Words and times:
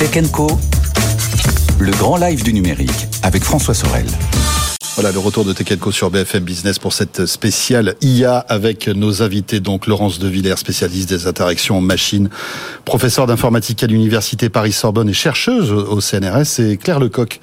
Tech 0.00 0.30
Co. 0.32 0.46
Le 1.78 1.90
grand 1.92 2.16
live 2.16 2.42
du 2.42 2.54
numérique 2.54 3.06
avec 3.22 3.44
François 3.44 3.74
Sorel. 3.74 4.06
Voilà 4.94 5.12
le 5.12 5.18
retour 5.18 5.44
de 5.44 5.52
Tekelco 5.52 5.92
sur 5.92 6.10
BFM 6.10 6.42
Business 6.42 6.78
pour 6.78 6.94
cette 6.94 7.26
spéciale 7.26 7.96
IA 8.00 8.38
avec 8.38 8.88
nos 8.88 9.22
invités, 9.22 9.60
donc 9.60 9.86
Laurence 9.86 10.18
de 10.18 10.26
Villers, 10.26 10.56
spécialiste 10.56 11.10
des 11.10 11.26
interactions 11.26 11.82
machines, 11.82 12.30
professeur 12.86 13.26
d'informatique 13.26 13.82
à 13.82 13.88
l'Université 13.88 14.48
Paris-Sorbonne 14.48 15.10
et 15.10 15.12
chercheuse 15.12 15.70
au 15.70 16.00
CNRS, 16.00 16.60
et 16.60 16.78
Claire 16.78 16.98
Lecoq, 16.98 17.38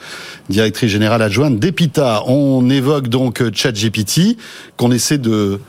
directrice 0.50 0.90
générale 0.90 1.22
adjointe 1.22 1.60
d'EPITA. 1.60 2.24
On 2.26 2.72
évoque 2.72 3.08
donc 3.08 3.44
ChatGPT, 3.54 4.36
qu'on 4.78 4.92
essaie 4.92 5.20
de 5.20 5.60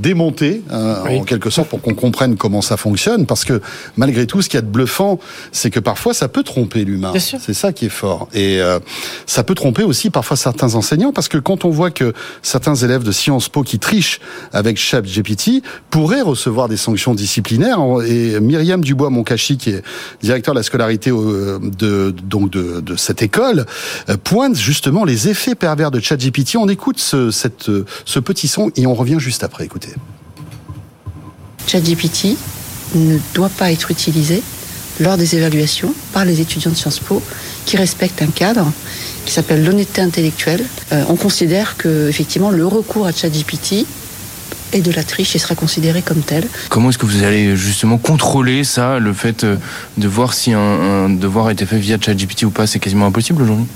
démonter 0.00 0.62
hein, 0.70 1.02
en 1.08 1.24
quelque 1.24 1.50
sorte 1.50 1.68
pour 1.68 1.80
qu'on 1.80 1.94
comprenne 1.94 2.36
comment 2.36 2.62
ça 2.62 2.76
fonctionne 2.76 3.26
parce 3.26 3.44
que 3.44 3.60
malgré 3.96 4.26
tout 4.26 4.42
ce 4.42 4.48
qu'il 4.48 4.58
y 4.58 4.62
a 4.62 4.62
de 4.62 4.66
bluffant 4.66 5.18
c'est 5.52 5.70
que 5.70 5.80
parfois 5.80 6.14
ça 6.14 6.28
peut 6.28 6.42
tromper 6.42 6.84
l'humain. 6.84 7.12
C'est 7.18 7.54
ça 7.54 7.72
qui 7.72 7.86
est 7.86 7.90
fort. 7.90 8.28
Et 8.32 8.60
euh, 8.60 8.78
ça 9.26 9.42
peut 9.42 9.54
tromper 9.54 9.82
aussi 9.82 10.10
parfois 10.10 10.36
certains 10.36 10.74
enseignants 10.74 11.12
parce 11.12 11.28
que 11.28 11.38
quand 11.38 11.64
on 11.64 11.70
voit 11.70 11.90
que 11.90 12.12
certains 12.42 12.74
élèves 12.74 13.02
de 13.02 13.12
Sciences 13.12 13.48
Po 13.48 13.62
qui 13.62 13.78
trichent 13.78 14.20
avec 14.52 14.76
ChatGPT 14.76 15.62
pourraient 15.90 16.22
recevoir 16.22 16.68
des 16.68 16.76
sanctions 16.76 17.14
disciplinaires 17.14 17.80
et 18.06 18.40
Myriam 18.40 18.82
Dubois 18.82 19.10
Moncachi 19.10 19.56
qui 19.56 19.70
est 19.70 19.82
directeur 20.22 20.54
de 20.54 20.60
la 20.60 20.62
scolarité 20.62 21.10
euh, 21.10 21.58
de 21.60 22.14
donc 22.24 22.50
de, 22.50 22.80
de 22.80 22.96
cette 22.96 23.22
école 23.22 23.66
euh, 24.08 24.16
pointe 24.22 24.56
justement 24.56 25.04
les 25.04 25.28
effets 25.28 25.54
pervers 25.54 25.90
de 25.90 26.00
ChatGPT. 26.00 26.56
On 26.56 26.68
écoute 26.68 26.98
ce, 26.98 27.30
cette, 27.30 27.70
ce 28.04 28.18
petit 28.18 28.48
son 28.48 28.70
et 28.76 28.86
on 28.86 28.94
revient 28.94 29.18
juste 29.18 29.44
après. 29.44 29.64
Écoutez. 29.64 29.85
ChatGPT 31.66 32.36
ne 32.94 33.18
doit 33.34 33.48
pas 33.48 33.72
être 33.72 33.90
utilisé 33.90 34.42
lors 35.00 35.16
des 35.16 35.36
évaluations 35.36 35.92
par 36.12 36.24
les 36.24 36.40
étudiants 36.40 36.70
de 36.70 36.76
Sciences 36.76 37.00
Po 37.00 37.22
qui 37.66 37.76
respectent 37.76 38.22
un 38.22 38.28
cadre 38.28 38.72
qui 39.24 39.32
s'appelle 39.32 39.64
l'honnêteté 39.64 40.00
intellectuelle. 40.00 40.64
Euh, 40.92 41.04
on 41.08 41.16
considère 41.16 41.76
que 41.76 42.08
effectivement 42.08 42.50
le 42.50 42.66
recours 42.66 43.06
à 43.06 43.12
ChatGPT 43.12 43.86
est 44.72 44.80
de 44.80 44.92
la 44.92 45.04
triche 45.04 45.34
et 45.36 45.38
sera 45.38 45.54
considéré 45.54 46.02
comme 46.02 46.20
tel. 46.20 46.46
Comment 46.68 46.90
est-ce 46.90 46.98
que 46.98 47.06
vous 47.06 47.24
allez 47.24 47.56
justement 47.56 47.98
contrôler 47.98 48.64
ça, 48.64 48.98
le 48.98 49.12
fait 49.12 49.44
euh, 49.44 49.56
de 49.96 50.08
voir 50.08 50.34
si 50.34 50.52
un, 50.52 50.60
un 50.60 51.10
devoir 51.10 51.46
a 51.46 51.52
été 51.52 51.66
fait 51.66 51.78
via 51.78 51.98
ChatGPT 52.00 52.44
ou 52.44 52.50
pas? 52.50 52.66
C'est 52.66 52.78
quasiment 52.78 53.06
impossible 53.06 53.42
aujourd'hui. 53.42 53.66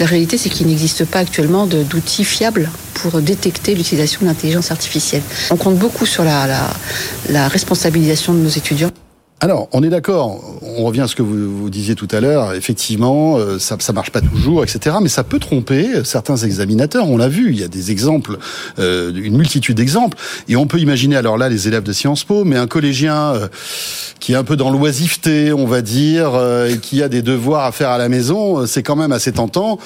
La 0.00 0.06
réalité, 0.06 0.38
c'est 0.38 0.48
qu'il 0.48 0.66
n'existe 0.66 1.04
pas 1.04 1.20
actuellement 1.20 1.66
d'outils 1.66 2.24
fiables 2.24 2.70
pour 2.94 3.20
détecter 3.20 3.74
l'utilisation 3.74 4.20
de 4.22 4.26
l'intelligence 4.26 4.70
artificielle. 4.70 5.22
On 5.50 5.56
compte 5.56 5.76
beaucoup 5.76 6.06
sur 6.06 6.24
la, 6.24 7.48
responsabilisation 7.48 8.34
de 8.34 8.38
nos 8.38 8.48
étudiants. 8.48 8.90
Alors, 9.44 9.68
on 9.72 9.82
est 9.82 9.90
d'accord. 9.90 10.40
On 10.62 10.84
revient 10.84 11.02
à 11.02 11.06
ce 11.06 11.14
que 11.14 11.20
vous, 11.20 11.54
vous 11.54 11.68
disiez 11.68 11.94
tout 11.94 12.08
à 12.12 12.20
l'heure. 12.20 12.54
Effectivement, 12.54 13.36
euh, 13.36 13.58
ça, 13.58 13.76
ça 13.78 13.92
marche 13.92 14.08
pas 14.08 14.22
toujours, 14.22 14.62
etc. 14.62 14.96
Mais 15.02 15.10
ça 15.10 15.22
peut 15.22 15.38
tromper 15.38 16.02
certains 16.02 16.38
examinateurs. 16.38 17.10
On 17.10 17.18
l'a 17.18 17.28
vu. 17.28 17.50
Il 17.50 17.60
y 17.60 17.62
a 17.62 17.68
des 17.68 17.90
exemples, 17.90 18.38
euh, 18.78 19.12
une 19.14 19.36
multitude 19.36 19.76
d'exemples. 19.76 20.16
Et 20.48 20.56
on 20.56 20.66
peut 20.66 20.78
imaginer, 20.78 21.16
alors 21.16 21.36
là, 21.36 21.50
les 21.50 21.68
élèves 21.68 21.82
de 21.82 21.92
Sciences 21.92 22.24
Po, 22.24 22.44
mais 22.44 22.56
un 22.56 22.66
collégien 22.66 23.34
euh, 23.34 23.48
qui 24.24 24.32
est 24.32 24.36
un 24.36 24.44
peu 24.44 24.56
dans 24.56 24.70
l'oisiveté, 24.70 25.52
on 25.52 25.66
va 25.66 25.82
dire, 25.82 26.32
euh, 26.34 26.70
et 26.70 26.78
qui 26.78 27.02
a 27.02 27.10
des 27.10 27.20
devoirs 27.20 27.66
à 27.66 27.72
faire 27.72 27.90
à 27.90 27.98
la 27.98 28.08
maison, 28.08 28.60
euh, 28.60 28.66
c'est 28.66 28.82
quand 28.82 28.96
même 28.96 29.12
assez 29.12 29.32
tentant. 29.32 29.78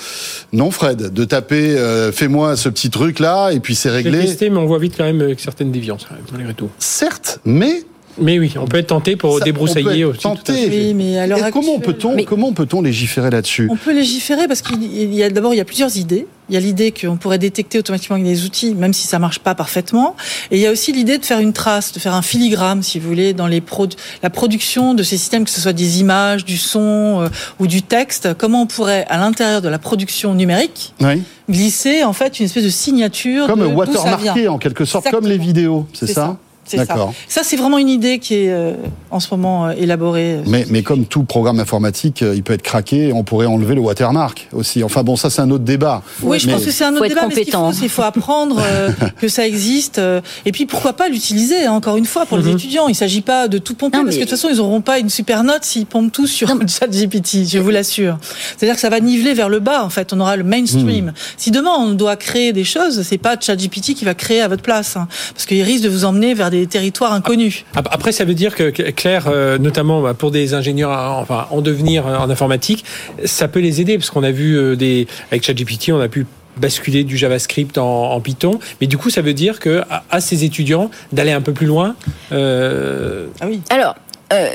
Non, 0.53 0.71
Fred, 0.71 1.13
de 1.13 1.25
taper, 1.25 1.77
euh, 1.77 2.13
fais-moi 2.13 2.57
ce 2.57 2.69
petit 2.69 2.89
truc 2.89 3.19
là, 3.19 3.51
et 3.51 3.59
puis 3.59 3.75
c'est 3.75 3.91
réglé. 3.91 4.21
Testé, 4.21 4.49
mais 4.51 4.59
on 4.59 4.67
voit 4.67 4.79
vite 4.79 4.95
quand 4.97 5.03
même 5.03 5.35
certaines 5.39 5.73
déviances, 5.73 6.07
malgré 6.33 6.55
tout. 6.55 6.71
Certes, 6.79 7.41
mais 7.45 7.83
mais 8.21 8.39
oui, 8.39 8.55
on 8.61 8.67
peut 8.67 8.79
être 8.79 8.89
tenté 8.89 9.17
pour 9.17 9.39
Ça, 9.39 9.45
débroussailler 9.45 10.05
on 10.05 10.11
peut 10.11 10.17
aussi. 10.17 10.27
être 10.29 10.35
tout 10.45 10.53
à 10.53 10.55
tenté. 10.55 10.71
fait. 10.71 10.77
Oui, 10.89 10.95
mais 10.95 11.13
Et 11.15 11.51
comment 11.53 11.79
peut-on 11.81 12.17
comment 12.25 12.53
peut-on 12.53 12.83
légiférer 12.83 13.31
là-dessus? 13.31 13.69
On 13.71 13.77
peut 13.77 13.93
légiférer 13.95 14.47
parce 14.49 14.63
qu'il 14.63 14.83
il 14.83 15.15
y 15.15 15.23
a 15.23 15.31
d'abord 15.31 15.55
il 15.55 15.57
y 15.59 15.61
a 15.61 15.65
plusieurs 15.65 15.97
idées. 15.97 16.27
Il 16.51 16.55
y 16.55 16.57
a 16.57 16.61
l'idée 16.61 16.93
qu'on 16.99 17.19
pourrait 17.19 17.37
détecter 17.37 17.79
automatiquement 17.79 18.17
avec 18.17 18.27
des 18.27 18.47
outils, 18.47 18.75
même 18.75 18.95
si 18.95 19.07
ça 19.07 19.19
marche 19.19 19.39
pas 19.39 19.55
parfaitement. 19.55 20.17
Et 20.51 20.57
il 20.57 20.61
y 20.63 20.67
a 20.67 20.73
aussi 20.73 20.93
l'idée 20.95 21.19
de 21.19 21.25
faire 21.27 21.41
une 21.41 21.53
trace, 21.53 21.93
de 21.93 21.99
faire 21.99 22.15
un 22.15 22.23
filigrane, 22.23 22.83
si 22.83 22.99
vous 22.99 23.07
voulez, 23.07 23.35
dans 23.35 23.47
les 23.47 23.61
produ- 23.61 23.97
la 24.23 24.31
production 24.31 24.95
de 24.95 25.03
ces 25.03 25.19
systèmes, 25.19 25.45
que 25.45 25.51
ce 25.51 25.61
soit 25.61 25.75
des 25.75 26.01
images, 26.01 26.47
du 26.47 26.57
son 26.57 27.21
euh, 27.21 27.29
ou 27.61 27.67
du 27.67 27.83
texte. 27.83 28.31
Comment 28.39 28.63
on 28.63 28.67
pourrait, 28.67 29.05
à 29.11 29.19
l'intérieur 29.19 29.61
de 29.61 29.69
la 29.69 29.79
production 29.79 30.33
numérique, 30.33 30.95
Oui. 31.03 31.23
glisser 31.51 32.03
en 32.03 32.15
fait 32.15 32.41
une 32.41 32.47
espèce 32.47 32.65
de 32.65 32.71
signature 32.71 33.47
Comme 33.47 33.61
de 33.61 33.65
d'où 33.67 33.71
ça 33.73 33.77
watermarké 33.77 34.41
vient. 34.41 34.53
en 34.53 34.59
quelque 34.59 34.87
sorte, 34.87 35.11
comme 35.11 35.27
les 35.27 35.37
vidéos, 35.39 35.87
c'est 35.93 36.07
C'est 36.07 36.15
ça, 36.15 36.21
ça. 36.23 36.37
C'est 36.69 36.77
ça. 36.79 36.85
D'accord. 36.85 37.15
Ça, 37.29 37.41
c'est 37.45 37.57
vraiment 37.57 37.79
une 37.79 37.89
idée 37.89 38.19
qui 38.19 38.35
est 38.35 38.51
euh, 38.51 38.75
en 39.11 39.21
ce 39.21 39.29
moment 39.31 39.67
euh, 39.67 39.73
élaborée. 39.77 40.35
euh, 40.35 40.43
Mais, 40.47 40.67
mais 40.71 40.83
comme 40.83 41.05
tout 41.07 41.25
programme 41.25 41.61
informatique, 41.61 42.23
euh, 42.23 42.35
il 42.37 42.43
peut 42.43 42.53
être 42.53 42.63
craqué, 42.63 43.13
on 43.13 43.25
pourrait 43.25 43.47
enlever 43.47 43.75
le 43.75 43.81
watermark 43.81 44.49
aussi. 44.53 44.83
Enfin 44.85 45.03
bon, 45.03 45.17
ça 45.17 45.31
c'est 45.31 45.41
un 45.43 45.51
autre 45.51 45.65
débat. 45.65 46.03
Oui, 46.23 46.39
je 46.39 46.47
Mais- 46.47 46.53
pense 46.55 46.65
que 46.65 46.71
c'est 46.71 46.85
un 46.85 46.95
autre 46.95 47.07
débat, 47.09 47.23
mais 47.29 47.35
ce 47.35 47.41
qu'il 47.41 47.53
faut, 47.53 47.71
qu'il 47.73 47.89
faut 47.89 48.03
apprendre 48.03 48.61
euh, 48.63 48.91
que 49.21 49.29
ça 49.29 49.47
existe. 49.47 49.99
euh, 49.99 50.21
et 50.45 50.53
puis, 50.53 50.67
pourquoi 50.67 50.93
pas 50.93 51.09
l'utiliser, 51.09 51.65
hein, 51.65 51.73
encore 51.73 51.97
une 51.97 52.05
fois, 52.07 52.27
pour 52.27 52.39
les 52.39 52.49
étudiants. 52.51 52.87
Il 52.89 52.93
ne 52.93 52.97
s'agit 52.97 53.21
pas 53.23 53.49
de 53.49 53.59
tout 53.59 53.75
pomper, 53.75 53.99
Non, 53.99 54.05
parce 54.05 54.17
que 54.17 54.21
de 54.21 54.27
toute 54.29 54.39
façon, 54.39 54.49
ils 54.53 54.59
n'auront 54.59 54.81
pas 54.81 54.99
une 54.99 55.09
super 55.11 55.45
note 55.45 55.65
s'ils 55.65 55.87
pompent 55.87 56.13
tout 56.13 56.27
sur 56.27 56.55
le 56.55 56.67
chat 56.69 56.87
GPT, 56.89 57.47
je 57.49 57.59
vous 57.59 57.71
l'assure. 57.71 58.19
C'est-à-dire 58.57 58.75
que 58.75 58.81
ça 58.81 58.91
va 58.91 59.01
niveler 59.01 59.35
vers 59.35 59.49
le 59.49 59.61
bas, 59.61 59.83
en 59.85 59.91
fait. 59.91 60.13
On 60.13 60.21
aura 60.21 60.37
le 60.37 60.45
mainstream. 60.45 61.13
Si 61.37 61.51
demain, 61.51 61.71
on 61.79 61.93
doit 61.93 62.17
créer 62.17 62.53
des 62.53 62.65
choses, 62.65 63.03
c'est 63.03 63.19
pas 63.19 63.37
chat 63.41 63.57
GPT 63.57 63.95
qui 63.95 64.05
va 64.05 64.15
créer 64.15 64.41
à 64.41 64.49
votre 64.49 64.63
place. 64.63 64.97
hein, 64.97 65.09
parce 65.35 65.47
qu'il 65.47 65.63
risque 65.63 65.85
de 65.85 65.89
vous 65.89 66.05
emmener 66.05 66.35
vers 66.35 66.51
des 66.51 66.58
territoires 66.67 67.13
inconnus. 67.13 67.65
Ap- 67.77 67.89
Après, 67.91 68.13
ça 68.13 68.25
veut 68.25 68.35
dire 68.35 68.55
que 68.55 68.71
Claire, 68.91 69.27
euh, 69.29 69.59
notamment 69.59 70.03
bah, 70.03 70.15
pour 70.15 70.31
des 70.31 70.55
ingénieurs 70.55 70.91
euh, 70.93 71.21
enfin, 71.23 71.47
en 71.51 71.61
devenir 71.61 72.07
euh, 72.07 72.17
en 72.19 72.29
informatique, 72.31 72.85
ça 73.25 73.49
peut 73.49 73.61
les 73.61 73.81
aider 73.81 73.97
parce 73.99 74.11
qu'on 74.11 74.23
a 74.25 74.31
vu 74.31 74.77
des 74.77 75.07
avec 75.31 75.45
ChatGPT, 75.45 75.93
on 75.93 76.01
a 76.01 76.09
pu 76.09 76.27
basculer 76.57 77.05
du 77.05 77.17
JavaScript 77.17 77.79
en, 77.79 78.11
en 78.13 78.21
Python. 78.21 78.59
Mais 78.81 78.89
du 78.89 78.99
coup, 78.99 79.11
ça 79.11 79.23
veut 79.23 79.33
dire 79.35 79.61
que 79.61 79.83
à, 79.91 80.03
à 80.11 80.21
ces 80.21 80.43
étudiants 80.45 80.91
d'aller 81.13 81.31
un 81.31 81.41
peu 81.41 81.53
plus 81.53 81.67
loin. 81.67 81.95
euh, 82.33 83.27
Ah 83.41 83.47
oui. 83.49 83.61
Alors, 83.71 83.95
euh, 84.33 84.51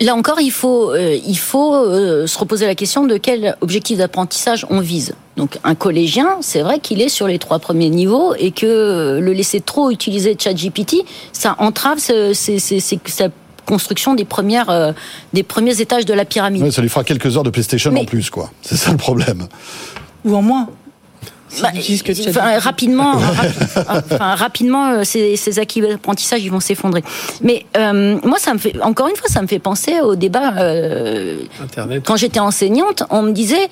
là 0.00 0.14
encore, 0.14 0.40
il 0.40 0.50
faut, 0.50 0.90
euh, 0.92 1.16
il 1.26 1.38
faut 1.38 1.74
euh, 1.74 2.26
se 2.26 2.38
reposer 2.38 2.66
la 2.66 2.74
question 2.74 3.04
de 3.06 3.16
quel 3.16 3.56
objectif 3.60 3.98
d'apprentissage 3.98 4.66
on 4.70 4.80
vise. 4.80 5.14
Donc, 5.36 5.58
un 5.64 5.74
collégien, 5.74 6.38
c'est 6.40 6.60
vrai 6.62 6.80
qu'il 6.80 7.00
est 7.02 7.08
sur 7.08 7.26
les 7.28 7.38
trois 7.38 7.58
premiers 7.58 7.90
niveaux 7.90 8.34
et 8.38 8.50
que 8.50 8.66
euh, 8.66 9.20
le 9.20 9.32
laisser 9.32 9.60
trop 9.60 9.90
utiliser 9.90 10.36
ChatGPT, 10.38 10.96
ça 11.32 11.56
entrave 11.58 11.98
sa 11.98 13.28
construction 13.66 14.14
des 14.14 14.24
premières, 14.24 14.70
euh, 14.70 14.92
des 15.34 15.42
premiers 15.42 15.80
étages 15.80 16.06
de 16.06 16.14
la 16.14 16.24
pyramide. 16.24 16.62
Ouais, 16.62 16.70
ça 16.70 16.80
lui 16.82 16.88
fera 16.88 17.04
quelques 17.04 17.36
heures 17.36 17.42
de 17.44 17.50
PlayStation 17.50 17.90
Mais- 17.92 18.00
en 18.00 18.04
plus, 18.06 18.30
quoi. 18.30 18.50
C'est 18.62 18.76
ça 18.76 18.90
le 18.90 18.96
problème. 18.96 19.46
Ou 20.24 20.34
en 20.34 20.42
moins. 20.42 20.68
Bah, 21.62 21.70
enfin, 22.30 22.58
rapidement, 22.58 23.12
rapi- 23.18 24.04
enfin, 24.12 24.34
rapidement, 24.34 24.90
euh, 24.90 25.04
ces, 25.04 25.36
ces 25.36 25.58
acquis 25.58 25.80
d'apprentissage, 25.80 26.42
ils 26.44 26.50
vont 26.50 26.60
s'effondrer. 26.60 27.02
Mais 27.42 27.64
euh, 27.76 28.18
moi, 28.24 28.38
ça 28.38 28.52
me 28.54 28.58
fait, 28.58 28.74
encore 28.82 29.08
une 29.08 29.16
fois, 29.16 29.28
ça 29.28 29.40
me 29.42 29.46
fait 29.46 29.58
penser 29.58 30.00
au 30.02 30.14
débat. 30.14 30.52
euh, 30.58 31.38
Internet. 31.62 32.02
quand 32.06 32.16
j'étais 32.16 32.40
enseignante, 32.40 33.02
on 33.10 33.22
me 33.22 33.32
disait. 33.32 33.68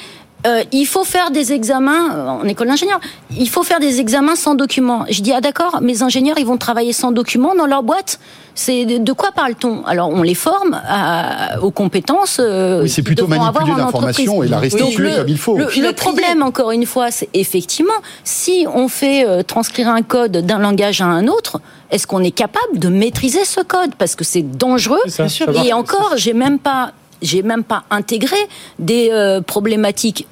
Euh, 0.46 0.62
il 0.72 0.86
faut 0.86 1.04
faire 1.04 1.30
des 1.30 1.52
examens 1.52 2.14
euh, 2.14 2.28
en 2.28 2.44
école 2.44 2.68
d'ingénieur. 2.68 3.00
Il 3.36 3.48
faut 3.48 3.62
faire 3.62 3.80
des 3.80 4.00
examens 4.00 4.36
sans 4.36 4.54
documents. 4.54 5.04
Je 5.10 5.22
dis 5.22 5.32
ah 5.32 5.40
d'accord, 5.40 5.80
mes 5.82 6.02
ingénieurs 6.02 6.38
ils 6.38 6.46
vont 6.46 6.56
travailler 6.58 6.92
sans 6.92 7.10
documents 7.12 7.54
dans 7.54 7.66
leur 7.66 7.82
boîte. 7.82 8.18
C'est 8.54 8.84
de, 8.86 8.98
de 8.98 9.12
quoi 9.12 9.32
parle-t-on? 9.32 9.84
Alors 9.84 10.08
on 10.10 10.22
les 10.22 10.34
forme 10.34 10.80
à- 10.88 11.60
aux 11.62 11.70
compétences. 11.70 12.38
euh, 12.40 12.82
Oui, 12.82 12.88
c'est 12.88 13.02
plutôt 13.02 13.26
manipuler 13.26 13.72
l'information 13.76 14.42
et 14.42 14.48
la 14.48 14.58
restituer 14.58 15.02
le- 15.10 15.16
comme 15.16 15.28
il 15.28 15.38
faut. 15.38 15.58
Le, 15.58 15.92
problème, 15.92 16.42
encore 16.42 16.70
une 16.70 16.86
fois, 16.86 17.10
c'est 17.10 17.28
effectivement, 17.34 17.92
si 18.24 18.66
on 18.72 18.88
fait 18.88 19.26
euh, 19.26 19.42
transcrire 19.42 19.88
un 19.88 20.02
code 20.02 20.32
d'un 20.38 20.58
langage 20.58 21.00
à 21.00 21.06
un 21.06 21.26
autre, 21.26 21.60
est-ce 21.90 22.06
qu'on 22.06 22.22
est 22.22 22.30
capable 22.30 22.78
de 22.78 22.88
maîtriser 22.88 23.44
ce 23.44 23.60
code? 23.60 23.94
Parce 23.98 24.14
que 24.14 24.24
c'est 24.24 24.42
dangereux. 24.42 25.00
Ça, 25.08 25.26
Et 25.64 25.72
encore, 25.72 26.14
j'ai 26.16 26.32
même 26.32 26.58
pas, 26.58 26.92
j'ai 27.22 27.42
même 27.42 27.64
pas 27.64 27.84
intégré 27.90 28.36
des 28.78 29.10
euh, 29.12 29.40
problématiques 29.40 30.26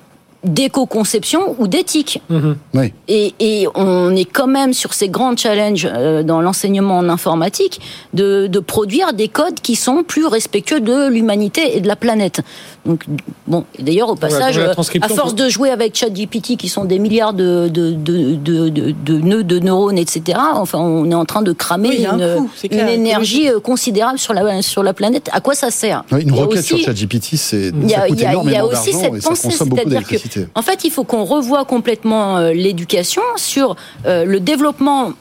d'éco-conception 0.44 1.56
ou 1.58 1.66
d'éthique. 1.68 2.20
Mhm. 2.30 2.56
Oui. 2.74 2.92
Et, 3.08 3.34
et 3.40 3.66
on 3.74 4.14
est 4.14 4.24
quand 4.24 4.46
même 4.46 4.72
sur 4.72 4.94
ces 4.94 5.08
grands 5.08 5.36
challenges 5.36 5.88
euh, 5.90 6.22
dans 6.22 6.40
l'enseignement 6.40 6.98
en 6.98 7.08
informatique 7.08 7.80
de, 8.12 8.46
de 8.46 8.58
produire 8.60 9.12
des 9.12 9.28
codes 9.28 9.60
qui 9.62 9.76
sont 9.76 10.02
plus 10.02 10.26
respectueux 10.26 10.80
de 10.80 11.08
l'humanité 11.08 11.76
et 11.76 11.80
de 11.80 11.88
la 11.88 11.96
planète. 11.96 12.40
Donc 12.86 13.04
bon, 13.46 13.64
d'ailleurs 13.78 14.10
au 14.10 14.14
passage, 14.16 14.58
euh, 14.58 14.72
à 15.00 15.08
force 15.08 15.34
de 15.34 15.48
jouer 15.48 15.70
avec 15.70 15.94
ChatGPT 15.96 16.56
qui 16.56 16.68
sont 16.68 16.84
des 16.84 16.98
milliards 16.98 17.32
de, 17.32 17.68
de, 17.68 17.92
de, 17.92 18.34
de, 18.34 18.68
de, 18.68 18.90
de 18.90 19.18
nœuds 19.18 19.42
de 19.44 19.58
neurones, 19.58 19.96
etc. 19.98 20.38
Enfin, 20.54 20.78
on 20.78 21.10
est 21.10 21.14
en 21.14 21.24
train 21.24 21.42
de 21.42 21.52
cramer 21.52 21.88
Oui, 21.90 22.06
un 22.06 22.46
une, 22.70 22.88
énergie 22.88 23.48
euh, 23.48 23.60
considérable 23.60 24.18
sur 24.18 24.34
la 24.34 24.60
sur 24.62 24.82
la 24.82 24.92
planète. 24.92 25.30
À 25.32 25.40
quoi 25.40 25.54
ça 25.54 25.70
sert? 25.70 26.04
Ouais, 26.12 26.22
une 26.22 26.32
requête 26.32 26.58
aussi- 26.58 26.66
sur 26.68 26.78
ChatGPT, 26.78 27.36
c'est 27.36 27.72
il 27.74 27.86
y 27.86 27.90
ça 27.90 28.02
a, 28.02 28.08
coûte 28.08 28.20
y 28.20 28.24
a- 28.24 28.26
il 28.26 28.26
y 28.26 28.26
a 28.26 28.32
énormément 28.32 28.64
aussi 28.66 28.92
cette 28.92 29.22
pensée, 29.22 29.50
c'est-à-dire 29.50 30.06
que, 30.06 30.33
en 30.54 30.62
fait, 30.62 30.84
il 30.84 30.90
faut 30.90 31.04
qu'on 31.04 31.24
revoie 31.24 31.64
complètement 31.64 32.38
euh, 32.38 32.52
l'éducation 32.52 33.22
sur 33.36 33.76
euh, 34.06 34.24
le 34.24 34.40
développement 34.40 35.12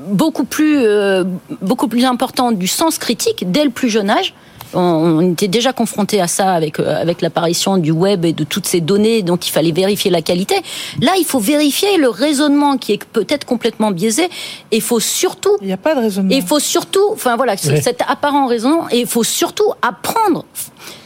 euh, 0.00 1.24
beaucoup 1.60 1.88
plus 1.88 2.04
important 2.04 2.52
du 2.52 2.66
sens 2.66 2.98
critique 2.98 3.50
dès 3.50 3.64
le 3.64 3.70
plus 3.70 3.88
jeune 3.88 4.10
âge. 4.10 4.34
On 4.74 5.32
était 5.32 5.48
déjà 5.48 5.72
confronté 5.72 6.20
à 6.20 6.28
ça 6.28 6.52
avec 6.52 6.78
euh, 6.78 7.00
avec 7.00 7.22
l'apparition 7.22 7.76
du 7.76 7.90
web 7.90 8.24
et 8.24 8.32
de 8.32 8.44
toutes 8.44 8.66
ces 8.66 8.80
données 8.80 9.22
dont 9.22 9.36
il 9.36 9.50
fallait 9.50 9.72
vérifier 9.72 10.10
la 10.10 10.22
qualité. 10.22 10.54
Là, 11.00 11.12
il 11.18 11.24
faut 11.24 11.40
vérifier 11.40 11.96
le 11.96 12.08
raisonnement 12.08 12.76
qui 12.76 12.92
est 12.92 13.04
peut-être 13.04 13.44
complètement 13.44 13.90
biaisé. 13.90 14.24
Et 14.70 14.76
il 14.76 14.82
faut 14.82 15.00
surtout. 15.00 15.56
Il 15.60 15.66
n'y 15.66 15.72
a 15.72 15.76
pas 15.76 15.94
de 15.94 16.00
raisonnement. 16.00 16.30
Il 16.34 16.42
faut 16.42 16.60
surtout, 16.60 17.04
enfin 17.12 17.36
voilà, 17.36 17.52
Ouais. 17.52 17.80
cet 17.80 18.02
apparent 18.06 18.46
raisonnement. 18.46 18.86
Et 18.90 19.00
il 19.00 19.06
faut 19.06 19.24
surtout 19.24 19.72
apprendre 19.82 20.44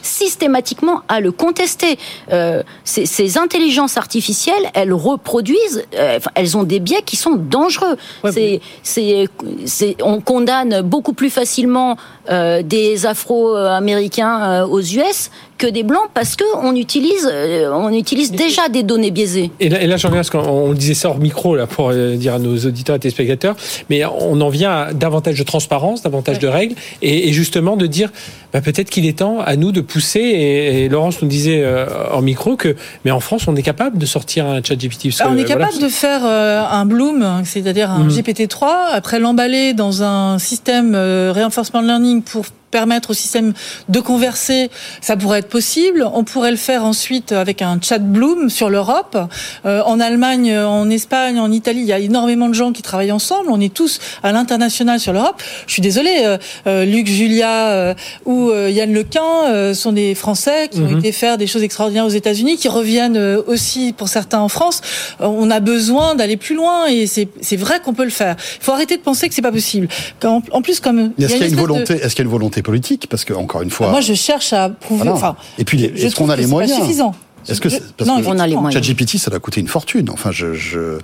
systématiquement 0.03 1.01
à 1.09 1.21
le 1.21 1.33
contester. 1.33 1.99
Euh, 2.33 2.63
ces, 2.85 3.07
ces 3.07 3.39
intelligences 3.39 3.97
artificielles, 3.97 4.71
elles 4.75 4.93
reproduisent, 4.93 5.85
euh, 5.97 6.19
elles 6.35 6.57
ont 6.57 6.63
des 6.63 6.79
biais 6.79 7.03
qui 7.05 7.17
sont 7.17 7.35
dangereux. 7.37 7.97
Ouais, 8.23 8.31
c'est, 8.31 8.61
c'est, 8.83 9.29
c'est, 9.65 9.97
on 10.03 10.21
condamne 10.21 10.83
beaucoup 10.83 11.15
plus 11.15 11.31
facilement 11.31 11.97
euh, 12.31 12.63
des 12.63 13.07
Afro-Américains 13.45 14.43
euh, 14.43 14.67
aux 14.67 14.81
US 14.81 15.31
que 15.57 15.67
des 15.69 15.83
blancs 15.85 16.09
parce 16.15 16.35
que 16.35 16.45
on 16.63 16.75
utilise, 16.75 17.29
euh, 17.33 17.71
on 17.73 17.93
utilise 17.93 18.33
déjà 18.33 18.69
des 18.69 18.83
données 18.83 19.11
biaisées. 19.13 19.51
Et 19.61 19.69
là, 19.69 19.81
et 19.81 19.87
là 19.87 19.97
j'en 19.97 20.11
viens 20.11 20.21
à 20.21 20.25
ce 20.25 20.31
qu'on 20.31 20.73
disait 20.73 20.95
ça 20.95 21.09
hors 21.11 21.19
micro 21.19 21.55
là 21.55 21.67
pour 21.67 21.91
euh, 21.91 22.17
dire 22.17 22.35
à 22.35 22.39
nos 22.39 22.57
auditeurs 22.57 22.97
et 22.97 22.99
téléspectateurs, 22.99 23.55
mais 23.89 24.05
on 24.05 24.41
en 24.41 24.49
vient 24.49 24.73
à 24.73 24.93
davantage 24.93 25.39
de 25.39 25.45
transparence, 25.45 26.03
davantage 26.03 26.39
de 26.41 26.49
règles, 26.49 26.75
et, 27.03 27.29
et 27.29 27.33
justement 27.33 27.77
de 27.77 27.87
dire 27.87 28.11
bah, 28.53 28.61
peut-être 28.61 28.89
qu'il 28.89 29.05
est 29.07 29.19
temps 29.19 29.41
à 29.41 29.57
nous 29.57 29.73
de 29.73 29.81
pousser. 29.81 30.21
Et, 30.21 30.85
et 30.85 30.89
Laurence 30.89 31.21
nous 31.23 31.29
disait 31.29 31.63
euh, 31.63 31.87
hors 32.11 32.23
micro 32.23 32.57
que, 32.57 32.77
mais 33.05 33.11
en 33.11 33.21
France, 33.21 33.47
on 33.49 33.57
est 33.57 33.63
capable 33.63 33.99
de 33.99 34.07
sortir 34.07 34.47
un 34.47 34.63
chat 34.63 34.77
GPT. 34.77 35.09
parce 35.09 35.21
Ah, 35.23 35.29
on 35.31 35.35
que, 35.35 35.41
est 35.41 35.45
capable 35.45 35.73
voilà, 35.73 35.87
de 35.87 35.93
faire 35.93 36.21
euh, 36.25 36.63
un 36.65 36.87
Bloom, 36.87 37.43
c'est-à-dire 37.45 37.91
un 37.91 38.05
Mhm. 38.05 38.11
GPT-3, 38.11 38.67
après 38.93 39.19
l'emballer 39.19 39.73
dans 39.75 40.03
un 40.05 40.39
système 40.39 40.95
euh, 40.95 41.33
reinforcement 41.35 41.81
learning 41.81 42.23
pour 42.23 42.45
permettre 42.75 43.11
au 43.11 43.15
système 43.15 43.53
de 43.89 44.01
converser, 44.01 44.69
ça 45.01 45.17
pourrait 45.17 45.39
être 45.39 45.49
possible. 45.49 46.05
On 46.13 46.25
pourrait 46.25 46.51
le 46.51 46.57
faire 46.57 46.85
ensuite 46.85 47.31
avec 47.31 47.63
un 47.63 47.79
chat 47.81 47.99
Bloom 48.01 48.51
sur 48.51 48.69
l'Europe. 48.69 49.17
Euh, 49.65 49.81
en 49.87 50.01
Allemagne, 50.01 50.53
en 50.59 50.91
Espagne, 50.91 51.39
en 51.39 51.53
Italie, 51.53 51.83
il 51.83 51.87
y 51.87 51.93
a 51.93 52.01
énormément 52.01 52.49
de 52.49 52.55
gens 52.55 52.73
qui 52.73 52.83
travaillent 52.83 53.13
ensemble. 53.13 53.49
On 53.51 53.61
est 53.61 53.73
tous 53.73 54.01
à 54.25 54.33
l'international 54.33 54.99
sur 54.99 55.13
l'Europe. 55.13 55.41
Je 55.69 55.73
suis 55.75 55.83
désolée, 55.83 56.23
euh, 56.25 56.37
euh, 56.67 56.85
Luc 56.85 57.07
Julia 57.07 57.69
euh, 57.69 57.95
ou 58.25 58.51
euh, 58.51 58.71
Yann 58.71 58.93
Lequin 58.93 59.21
euh, 59.47 59.73
sont 59.73 59.93
des 59.93 60.17
Français 60.17 60.69
qui 60.73 60.81
ont 60.81 60.89
Mhm. 60.91 60.99
été 60.99 61.13
faire 61.13 61.39
des 61.39 61.47
choses 61.47 61.63
extraordinaires 61.63 62.07
aux 62.07 62.17
États-Unis, 62.23 62.57
qui 62.57 62.69
reviennent 62.69 63.17
aussi 63.47 63.93
pour 63.97 64.09
certains 64.09 64.41
en 64.41 64.49
France. 64.49 64.81
On 65.21 65.49
a 65.51 65.61
besoin 65.61 66.17
d'aller 66.17 66.37
plus 66.37 66.57
loin 66.57 66.87
et 66.87 67.07
c'est 67.07 67.57
vrai 67.57 67.77
qu'on 67.85 67.95
peut 67.95 68.05
le 68.05 68.11
faire. 68.11 68.35
Il 68.61 68.65
faut 68.65 68.73
arrêter 68.73 68.97
de 68.97 69.03
penser 69.03 69.29
que 69.29 69.35
c'est 69.37 69.43
pas 69.43 69.53
possible. 69.53 69.87
Quand- 70.19 70.43
en 70.51 70.61
plus, 70.63 70.81
comme 70.81 70.99
Est-ce 70.99 71.11
qu'il 71.15 71.23
y 71.23 71.25
a 71.25 71.37
une 71.37 71.43
espèce 71.45 71.53
de- 71.53 71.57
volonté, 71.57 71.95
est-ce 71.95 72.15
qu'il 72.15 72.25
y 72.25 72.27
a 72.27 72.31
une 72.31 72.37
volonté 72.39 72.63
politique 72.65 73.07
Parce 73.09 73.25
que 73.25 73.33
encore 73.33 73.63
une 73.63 73.71
fois, 73.71 73.91
Moi, 73.91 74.01
je 74.01 74.15
cherche 74.15 74.53
à 74.53 74.69
prouver. 74.69 75.05
Voilà. 75.05 75.17
Enfin, 75.17 75.37
et 75.59 75.65
puis 75.65 75.85
est-ce 75.85 76.17
qu'on 76.17 76.29
a 76.29 76.37
les 76.37 76.47
moyens 76.47 76.81
suffisant. 76.81 77.15
Est-ce 77.49 77.61
que 77.61 77.69
parce 77.69 78.09
non, 78.09 78.21
que 78.21 78.27
On 78.27 78.39
a 78.39 78.47
les 78.47 78.57
moyens. 78.57 78.75
ChatGPT, 78.85 79.19
ça 79.19 79.31
doit 79.31 79.41
coûter 79.41 79.61
une 79.61 79.69
fortune. 79.69 80.09
Enfin, 80.11 80.31
je, 80.33 80.55
je... 80.55 80.99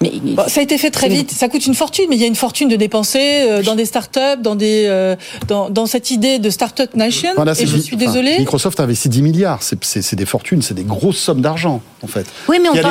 Mais 0.00 0.12
Bon, 0.22 0.44
ça 0.48 0.60
a 0.60 0.62
été 0.62 0.76
fait 0.78 0.90
très 0.90 1.08
vite. 1.08 1.30
Ça 1.30 1.48
coûte 1.48 1.66
une 1.66 1.74
fortune, 1.74 2.06
mais 2.08 2.16
il 2.16 2.20
y 2.20 2.24
a 2.24 2.26
une 2.26 2.34
fortune 2.34 2.68
de 2.68 2.76
dépenser 2.76 3.42
euh, 3.42 3.62
dans 3.62 3.74
des 3.74 3.84
startups, 3.84 4.40
dans 4.42 4.56
des 4.56 4.86
euh, 4.86 5.14
dans, 5.46 5.70
dans 5.70 5.86
cette 5.86 6.10
idée 6.10 6.38
de 6.38 6.50
startup 6.50 6.94
nation. 6.96 7.30
Et 7.30 7.66
je 7.66 7.78
suis 7.78 7.94
enfin, 7.94 8.04
désolée. 8.04 8.38
Microsoft 8.38 8.80
a 8.80 8.84
investi 8.84 9.08
10 9.08 9.22
milliards. 9.22 9.62
C'est 9.62 10.16
des 10.16 10.26
fortunes, 10.26 10.62
c'est 10.62 10.74
des 10.74 10.84
grosses 10.84 11.18
sommes 11.18 11.40
d'argent, 11.40 11.80
en 12.04 12.06
fait. 12.06 12.26
oui, 12.48 12.58
mais 12.62 12.68
on 12.68 12.74
parle, 12.74 12.86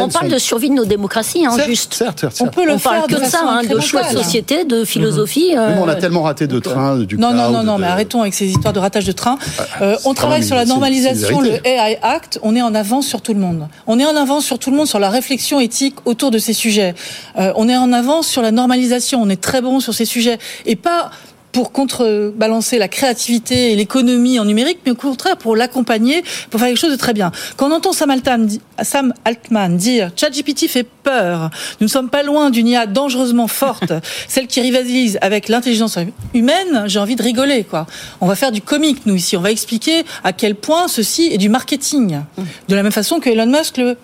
on 0.00 0.10
sont- 0.10 0.26
de 0.28 0.38
survie 0.38 0.68
de 0.68 0.74
nos 0.74 0.84
démocraties, 0.84 1.46
hein, 1.46 1.52
Certes, 1.54 1.68
juste. 1.68 1.94
Certes, 1.94 2.20
certes, 2.20 2.36
On 2.40 2.48
peut 2.48 2.66
le 2.66 2.72
on 2.72 2.78
faire 2.78 2.92
parle 2.92 3.08
de 3.10 3.14
que 3.16 3.20
de 3.20 3.24
ça, 3.26 3.40
hein, 3.44 3.62
de 3.62 3.80
choix 3.80 4.02
de 4.02 4.16
société, 4.18 4.64
de 4.64 4.84
philosophie. 4.84 5.50
Oui, 5.50 5.56
mais 5.56 5.78
on 5.80 5.88
a 5.88 5.92
euh, 5.94 6.00
tellement 6.00 6.22
raté 6.22 6.46
de 6.46 6.58
trains, 6.58 6.98
du 6.98 7.16
Non, 7.16 7.28
non, 7.32 7.44
cloud, 7.44 7.52
non, 7.52 7.62
non, 7.62 7.76
de- 7.76 7.80
mais 7.82 7.86
arrêtons 7.86 8.20
avec 8.22 8.34
ces 8.34 8.46
histoires 8.46 8.72
de 8.74 8.78
ratage 8.80 9.04
de 9.06 9.12
train. 9.12 9.38
Euh, 9.80 9.94
c'est 9.98 10.06
on 10.06 10.10
quand 10.10 10.14
travaille 10.14 10.44
sur 10.44 10.56
la 10.56 10.64
normalisation, 10.64 11.40
le. 11.40 11.66
AI 11.66 11.98
Act. 12.02 12.38
On 12.42 12.54
est 12.56 12.62
en 12.62 12.74
avance 12.74 13.06
sur 13.06 13.22
tout 13.22 13.32
le 13.34 13.40
monde. 13.40 13.68
On 13.86 13.98
est 13.98 14.04
en 14.04 14.16
avance 14.16 14.44
sur 14.44 14.58
tout 14.58 14.70
le 14.70 14.76
monde 14.76 14.86
sur 14.88 14.98
la 14.98 15.08
réflexion 15.10 15.60
éthique 15.60 15.94
autour 16.04 16.30
de 16.30 16.38
ces 16.38 16.52
sujets. 16.52 16.94
Euh, 17.38 17.52
on 17.56 17.68
est 17.68 17.76
en 17.76 17.92
avance 17.92 18.26
sur 18.26 18.42
la 18.42 18.50
normalisation. 18.50 19.22
On 19.22 19.28
est 19.28 19.40
très 19.40 19.60
bon 19.60 19.80
sur 19.80 19.94
ces 19.94 20.04
sujets. 20.04 20.38
Et 20.66 20.76
pas 20.76 21.10
pour 21.58 21.72
contrebalancer 21.72 22.78
la 22.78 22.86
créativité 22.86 23.72
et 23.72 23.74
l'économie 23.74 24.38
en 24.38 24.44
numérique, 24.44 24.78
mais 24.86 24.92
au 24.92 24.94
contraire 24.94 25.36
pour 25.36 25.56
l'accompagner, 25.56 26.22
pour 26.50 26.60
faire 26.60 26.68
quelque 26.68 26.78
chose 26.78 26.92
de 26.92 26.96
très 26.96 27.14
bien. 27.14 27.32
Quand 27.56 27.68
on 27.68 27.72
entend 27.72 27.92
Sam 27.92 28.10
Altman, 28.12 28.48
Sam 28.80 29.12
Altman 29.24 29.76
dire 29.76 30.12
ChatGPT 30.14 30.68
fait 30.68 30.84
peur, 30.84 31.50
nous 31.80 31.86
ne 31.86 31.90
sommes 31.90 32.10
pas 32.10 32.22
loin 32.22 32.50
d'une 32.50 32.68
IA 32.68 32.86
dangereusement 32.86 33.48
forte, 33.48 33.92
celle 34.28 34.46
qui 34.46 34.60
rivalise 34.60 35.18
avec 35.20 35.48
l'intelligence 35.48 35.98
humaine, 36.32 36.84
j'ai 36.86 37.00
envie 37.00 37.16
de 37.16 37.24
rigoler, 37.24 37.64
quoi. 37.64 37.88
On 38.20 38.28
va 38.28 38.36
faire 38.36 38.52
du 38.52 38.62
comique, 38.62 39.04
nous, 39.06 39.16
ici. 39.16 39.36
On 39.36 39.40
va 39.40 39.50
expliquer 39.50 40.04
à 40.22 40.32
quel 40.32 40.54
point 40.54 40.86
ceci 40.86 41.26
est 41.32 41.38
du 41.38 41.48
marketing. 41.48 42.20
De 42.68 42.76
la 42.76 42.84
même 42.84 42.92
façon 42.92 43.18
que 43.18 43.30
Elon 43.30 43.46
Musk 43.46 43.78
le 43.78 43.96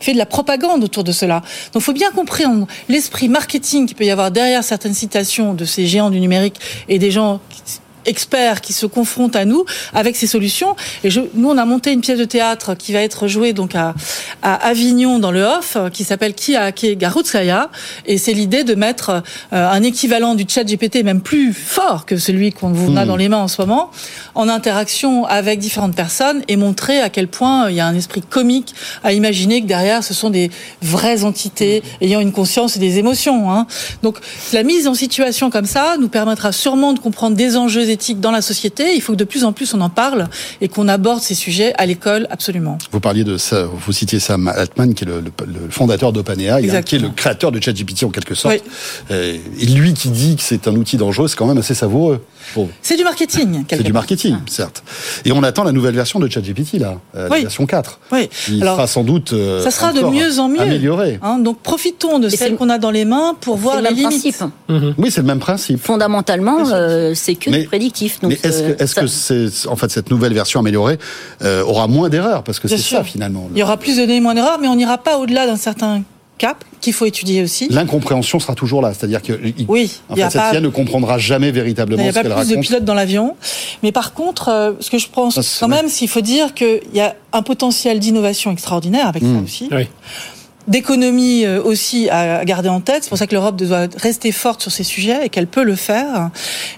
fait 0.00 0.12
de 0.12 0.18
la 0.18 0.26
propagande 0.26 0.84
autour 0.84 1.04
de 1.04 1.12
cela. 1.12 1.42
Donc, 1.72 1.82
il 1.82 1.84
faut 1.84 1.92
bien 1.92 2.10
comprendre 2.10 2.66
l'esprit 2.88 3.28
marketing 3.28 3.86
qu'il 3.86 3.96
peut 3.96 4.04
y 4.04 4.10
avoir 4.10 4.30
derrière 4.30 4.62
certaines 4.64 4.94
citations 4.94 5.54
de 5.54 5.64
ces 5.64 5.86
géants 5.86 6.10
du 6.10 6.20
numérique 6.20 6.56
et 6.88 6.98
des 6.98 7.10
gens 7.10 7.40
qui- 7.50 7.80
experts 8.08 8.60
qui 8.60 8.72
se 8.72 8.86
confrontent 8.86 9.36
à 9.36 9.44
nous 9.44 9.64
avec 9.94 10.16
ces 10.16 10.26
solutions. 10.26 10.74
Et 11.04 11.10
je, 11.10 11.20
nous, 11.34 11.48
on 11.48 11.58
a 11.58 11.64
monté 11.64 11.92
une 11.92 12.00
pièce 12.00 12.18
de 12.18 12.24
théâtre 12.24 12.74
qui 12.74 12.92
va 12.92 13.00
être 13.00 13.28
jouée 13.28 13.52
donc 13.52 13.74
à, 13.74 13.94
à 14.42 14.54
Avignon 14.54 15.18
dans 15.18 15.30
le 15.30 15.42
Off, 15.42 15.76
euh, 15.76 15.90
qui 15.90 16.04
s'appelle 16.04 16.34
Qui 16.34 16.56
a 16.56 16.64
hacké 16.64 16.96
Garutskaya. 16.96 17.70
Et 18.06 18.18
c'est 18.18 18.32
l'idée 18.32 18.64
de 18.64 18.74
mettre 18.74 19.10
euh, 19.10 19.70
un 19.70 19.82
équivalent 19.82 20.34
du 20.34 20.44
chat 20.48 20.64
GPT, 20.64 21.04
même 21.04 21.20
plus 21.20 21.52
fort 21.52 22.06
que 22.06 22.16
celui 22.16 22.52
qu'on 22.52 22.70
vous 22.70 22.96
a 22.96 23.04
dans 23.04 23.16
les 23.16 23.28
mains 23.28 23.38
en 23.38 23.48
ce 23.48 23.60
moment, 23.60 23.90
en 24.34 24.48
interaction 24.48 25.26
avec 25.26 25.58
différentes 25.58 25.94
personnes 25.94 26.42
et 26.48 26.56
montrer 26.56 27.00
à 27.00 27.10
quel 27.10 27.28
point 27.28 27.66
euh, 27.66 27.70
il 27.70 27.76
y 27.76 27.80
a 27.80 27.86
un 27.86 27.94
esprit 27.94 28.22
comique 28.22 28.74
à 29.04 29.12
imaginer 29.12 29.60
que 29.60 29.66
derrière, 29.66 30.02
ce 30.02 30.14
sont 30.14 30.30
des 30.30 30.50
vraies 30.82 31.24
entités 31.24 31.82
ayant 32.00 32.20
une 32.20 32.32
conscience 32.32 32.76
et 32.76 32.78
des 32.78 32.98
émotions. 32.98 33.50
Hein. 33.52 33.66
Donc, 34.02 34.16
la 34.52 34.62
mise 34.62 34.88
en 34.88 34.94
situation 34.94 35.50
comme 35.50 35.66
ça 35.66 35.96
nous 36.00 36.08
permettra 36.08 36.52
sûrement 36.52 36.92
de 36.92 36.98
comprendre 36.98 37.36
des 37.36 37.56
enjeux 37.56 37.90
éthiques 37.90 37.97
dans 38.16 38.30
la 38.30 38.42
société. 38.42 38.94
Il 38.94 39.00
faut 39.02 39.12
que 39.12 39.18
de 39.18 39.24
plus 39.24 39.44
en 39.44 39.52
plus 39.52 39.74
on 39.74 39.80
en 39.80 39.90
parle 39.90 40.28
et 40.60 40.68
qu'on 40.68 40.88
aborde 40.88 41.20
ces 41.20 41.34
sujets 41.34 41.72
à 41.78 41.86
l'école, 41.86 42.26
absolument. 42.30 42.78
Vous 42.92 43.00
parliez 43.00 43.24
de 43.24 43.36
ça, 43.36 43.64
vous 43.64 43.92
citiez 43.92 44.20
Sam 44.20 44.48
Altman, 44.48 44.94
qui 44.94 45.04
est 45.04 45.06
le, 45.06 45.20
le- 45.20 45.30
le 45.46 45.70
fondateur 45.70 46.12
d'OpenAI, 46.12 46.70
hein, 46.70 46.82
qui 46.82 46.96
est 46.96 46.98
le 46.98 47.10
créateur 47.10 47.52
de 47.52 47.60
ChatGPT 47.62 48.04
en 48.04 48.10
quelque 48.10 48.34
sorte. 48.34 48.54
Oui. 48.54 48.60
Euh, 49.10 49.36
Et 49.60 49.66
lui 49.66 49.94
qui 49.94 50.08
dit 50.10 50.36
que 50.36 50.42
c'est 50.42 50.68
un 50.68 50.74
outil 50.76 50.96
dangereux, 50.96 51.28
c'est 51.28 51.36
quand 51.36 51.46
même 51.46 51.58
assez 51.58 51.74
savoureux. 51.74 52.24
Bon, 52.54 52.68
C'est 52.82 52.96
du 52.96 53.04
marketing. 53.04 53.64
c'est 53.68 53.82
du 53.82 53.92
marketing, 53.92 54.36
certes. 54.46 54.82
Et 55.24 55.32
on 55.32 55.42
attend 55.42 55.64
la 55.64 55.72
nouvelle 55.72 55.94
version 55.94 56.18
de 56.18 56.28
ChatGPT, 56.28 56.74
là, 56.78 56.98
euh, 57.14 57.28
la 57.28 57.34
Oui. 57.34 57.42
version 57.42 57.66
4. 57.66 58.00
Oui. 58.12 58.28
Qui 58.46 58.62
Alors, 58.62 58.76
sera 58.76 58.86
sans 58.86 59.04
doute 59.04 59.32
euh, 59.32 59.62
ça 59.62 59.70
sera 59.70 59.92
de 59.92 59.98
encore 59.98 60.12
mieux 60.12 60.38
en 60.38 60.48
mieux. 60.48 60.60
améliorée. 60.60 61.18
Hein, 61.22 61.38
donc 61.38 61.60
profitons 61.62 62.18
de 62.18 62.28
c'est 62.28 62.36
celles 62.36 62.52
le- 62.52 62.56
qu'on 62.56 62.70
a 62.70 62.78
dans 62.78 62.90
les 62.90 63.04
mains 63.04 63.34
pour 63.40 63.56
voir 63.56 63.76
le 63.76 63.82
les 63.82 63.88
même 63.90 64.10
limites. 64.10 64.36
principe. 64.36 64.94
Oui, 64.98 65.10
c'est 65.10 65.20
le 65.20 65.26
même 65.26 65.38
principe. 65.40 65.80
Fondamentalement, 65.82 66.58
euh, 66.72 67.12
c'est 67.14 67.34
que 67.34 67.50
Mais- 67.50 67.62
du 67.62 67.68
prédictif. 67.78 68.20
Donc, 68.20 68.30
Mais 68.30 68.38
est-ce 68.48 68.62
euh, 68.62 68.72
que, 68.74 68.82
est-ce 68.82 68.94
ça- 68.94 69.00
que 69.02 69.06
c'est, 69.06 69.68
en 69.68 69.76
fait, 69.76 69.90
cette 69.90 70.10
nouvelle 70.10 70.34
version 70.34 70.60
améliorée 70.60 70.98
euh, 71.42 71.62
aura 71.62 71.86
moins 71.86 72.08
d'erreurs? 72.08 72.42
Parce 72.42 72.58
que 72.58 72.66
Bien 72.68 72.76
c'est 72.76 72.82
sûr. 72.82 72.98
ça, 72.98 73.04
finalement. 73.04 73.48
Il 73.54 73.58
y 73.58 73.62
aura 73.62 73.76
plus 73.76 73.96
de 73.96 74.02
données, 74.02 74.20
moins 74.20 74.34
d'erreurs, 74.34 74.58
mais 74.60 74.68
on 74.68 74.76
n'ira 74.76 74.98
pas 74.98 75.18
au-delà 75.18 75.46
d'un 75.46 75.56
certain 75.56 76.02
cap 76.38 76.64
qu'il 76.80 76.92
faut 76.92 77.04
étudier 77.06 77.42
aussi. 77.42 77.66
L'incompréhension 77.68 78.38
sera 78.38 78.54
toujours 78.54 78.80
là. 78.80 78.92
C'est-à-dire 78.94 79.22
que, 79.22 79.32
il- 79.58 79.66
Oui, 79.68 79.90
en 80.08 80.14
il 80.14 80.18
y 80.18 80.20
fait, 80.20 80.26
a 80.26 80.30
cette 80.30 80.40
pas- 80.40 80.54
IA 80.54 80.60
ne 80.60 80.68
comprendra 80.68 81.18
jamais 81.18 81.48
Il 81.48 81.54
véritablement 81.54 82.02
n'y 82.02 82.08
a 82.08 82.12
ce 82.12 82.14
pas 82.18 82.22
qu'elle 82.22 82.32
plus 82.32 82.44
de 82.44 82.48
raconte. 82.50 82.64
pilotes 82.64 82.84
dans 82.84 82.94
l'avion. 82.94 83.36
Mais 83.82 83.90
par 83.92 84.12
contre, 84.14 84.48
euh, 84.48 84.72
ce 84.80 84.88
que 84.90 84.98
je 84.98 85.08
pense 85.08 85.34
quand 85.58 85.68
même, 85.68 85.88
c'est 85.88 85.98
qu'il 86.00 86.08
faut 86.08 86.20
dire 86.20 86.54
qu'il 86.54 86.80
y 86.94 87.00
a 87.00 87.16
un 87.32 87.42
potentiel 87.42 87.98
d'innovation 87.98 88.52
extraordinaire 88.52 89.08
avec 89.08 89.22
ça 89.22 89.28
Mm. 89.28 89.44
aussi. 89.44 89.68
Oui. 89.72 89.88
D'économie 90.68 91.44
euh, 91.44 91.62
aussi 91.62 92.08
à 92.10 92.44
garder 92.44 92.68
en 92.68 92.80
tête. 92.80 93.04
C'est 93.04 93.08
pour 93.08 93.18
ça 93.18 93.26
que 93.26 93.34
l'Europe 93.34 93.56
doit 93.56 93.86
rester 93.96 94.32
forte 94.32 94.62
sur 94.62 94.70
ces 94.70 94.84
sujets 94.84 95.26
et 95.26 95.28
qu'elle 95.28 95.46
peut 95.46 95.64
le 95.64 95.74
faire. 95.74 96.30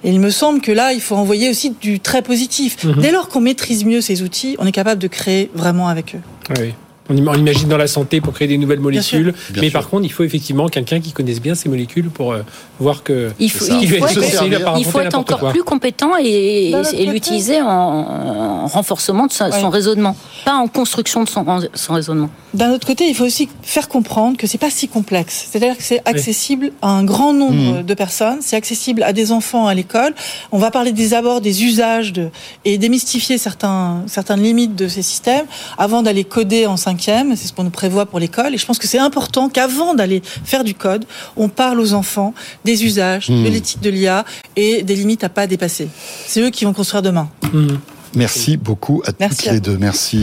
Et 0.05 0.11
il 0.11 0.21
me 0.21 0.31
semble 0.31 0.61
que 0.61 0.73
là, 0.73 0.93
il 0.93 1.01
faut 1.01 1.17
envoyer 1.17 1.51
aussi 1.51 1.75
du 1.81 2.01
très 2.01 2.23
positif. 2.23 2.85
Mhm. 2.85 3.01
Dès 3.01 3.13
lors 3.13 3.29
qu'on 3.29 3.41
maîtrise 3.41 3.85
mieux 3.85 4.01
ces 4.01 4.23
outils, 4.23 4.57
on 4.59 4.67
est 4.67 4.73
capable 4.73 5.01
de 5.01 5.09
créer 5.09 5.51
vraiment 5.55 5.89
avec 5.89 6.15
eux. 6.15 6.21
Oui. 6.61 6.75
On 7.11 7.17
im- 7.19 7.29
on 7.29 7.35
imagine 7.35 7.69
dans 7.69 7.76
la 7.76 7.88
santé 7.88 8.21
pour 8.21 8.33
créer 8.33 8.47
des 8.49 8.57
nouvelles 8.57 8.79
molécules, 8.81 9.35
Bien 9.50 9.62
mais 9.62 9.69
sûr. 9.71 9.81
par 9.81 9.88
contre, 9.90 10.05
il 10.05 10.12
faut 10.12 10.23
effectivement 10.23 10.69
quelqu'un 10.69 11.00
qui 11.00 11.11
connaisse 11.12 11.40
bien 11.40 11.55
ces 11.57 11.69
molécules 11.69 12.09
pour 12.09 12.33
euh, 12.33 12.43
voir 12.79 13.02
que 13.02 13.31
Il 13.40 13.50
faut, 13.50 13.64
il 13.81 13.88
faut 13.88 14.07
être 14.07 14.79
il 14.79 14.85
faut 14.85 14.99
encore 15.17 15.40
quoi. 15.40 15.50
plus 15.50 15.64
compétent 15.64 16.12
et, 16.23 16.73
l'utiliser 17.12 17.61
en, 17.61 17.67
en 17.69 18.67
renforcement 18.67 19.26
de 19.26 19.33
sa- 19.33 19.50
Ouais. 19.50 19.61
son 19.61 19.71
raisonnement, 19.71 20.17
pas 20.45 20.55
en 20.55 20.69
construction 20.69 21.25
de 21.25 21.29
son, 21.29 21.45
raisonnement. 21.93 22.31
D'un 22.55 22.71
autre 22.73 22.87
côté, 22.87 23.09
il 23.09 23.14
faut 23.17 23.25
aussi 23.25 23.49
faire 23.62 23.88
comprendre 23.88 24.37
que 24.37 24.47
c'est 24.47 24.59
pas 24.59 24.71
si 24.71 24.87
complexe. 24.87 25.49
C'est-à-dire 25.50 25.76
que 25.76 25.83
c'est 25.83 26.00
accessible 26.09 26.71
à 26.83 26.88
un 26.90 27.02
grand 27.05 27.33
nombre 27.33 27.83
de 27.83 27.95
personnes. 27.95 28.38
C'est 28.40 28.57
accessible 28.57 29.02
à 29.02 29.12
des 29.12 29.33
enfants 29.33 29.67
à 29.67 29.75
l'école. 29.75 30.14
On 30.52 30.59
va 30.59 30.71
parler 30.71 30.93
des 30.93 31.14
abords, 31.14 31.40
des 31.40 31.64
usages 31.64 32.12
de, 32.12 32.29
et 32.64 32.79
démystifier 32.79 33.38
certains, 33.38 34.02
certaines 34.07 34.43
limites 34.43 34.76
de 34.76 34.87
ces 34.88 35.02
systèmes 35.02 35.47
avant 35.79 36.02
d'aller 36.02 36.23
coder 36.25 36.67
en 36.67 36.76
5 36.76 37.00
cinquième, 37.00 37.37
c'est 37.37 37.49
ce 37.49 37.52
qu'on 37.52 37.64
nous 37.64 37.71
prévoit 37.71 38.07
pour 38.07 38.19
l'école. 38.19 38.54
Et 38.54 38.59
je 38.59 38.66
pense 38.66 38.78
que 38.78 38.87
c'est 38.87 38.99
important 38.99 39.49
qu'avant 39.49 39.95
d'aller 39.95 40.23
faire 40.45 40.64
du 40.64 40.75
code, 40.75 41.04
on 41.37 41.49
parle 41.49 41.80
aux 41.80 41.95
enfants 41.95 42.35
des 42.64 42.85
usages, 42.85 43.28
de 43.28 43.49
l'éthique 43.49 43.80
de 43.80 43.90
l'IA 43.90 44.25
et 44.57 44.83
des 44.83 44.95
limites 44.95 45.25
à 45.25 45.28
pas 45.28 45.47
dépasser. 45.47 45.88
C'est 46.26 46.40
eux 46.40 46.50
qui 46.50 46.64
vont 46.64 46.73
construire 46.73 47.02
demain. 47.02 47.28
Merci 48.14 48.57
beaucoup 48.57 49.02
à 49.07 49.12
Merci 49.21 49.37
toutes 49.38 49.49
à 49.49 49.52
les 49.52 49.61
deux. 49.61 49.78
Merci. 49.78 50.19